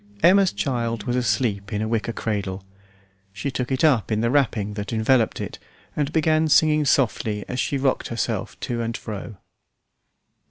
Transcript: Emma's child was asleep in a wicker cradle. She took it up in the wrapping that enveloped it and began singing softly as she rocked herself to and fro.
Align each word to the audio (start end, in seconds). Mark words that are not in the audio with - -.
Emma's 0.23 0.51
child 0.51 1.03
was 1.03 1.15
asleep 1.15 1.71
in 1.71 1.79
a 1.79 1.87
wicker 1.87 2.11
cradle. 2.11 2.63
She 3.33 3.51
took 3.51 3.71
it 3.71 3.83
up 3.83 4.11
in 4.11 4.21
the 4.21 4.31
wrapping 4.31 4.73
that 4.73 4.91
enveloped 4.91 5.39
it 5.39 5.59
and 5.95 6.11
began 6.11 6.47
singing 6.47 6.85
softly 6.85 7.45
as 7.47 7.59
she 7.59 7.77
rocked 7.77 8.07
herself 8.07 8.59
to 8.61 8.81
and 8.81 8.97
fro. 8.97 9.37